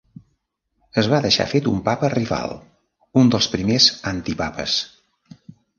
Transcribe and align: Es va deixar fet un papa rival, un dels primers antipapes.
Es 1.01 1.09
va 1.11 1.19
deixar 1.25 1.45
fet 1.51 1.69
un 1.73 1.83
papa 1.89 2.11
rival, 2.15 2.57
un 3.23 3.33
dels 3.35 3.53
primers 3.57 3.93
antipapes. 4.15 4.85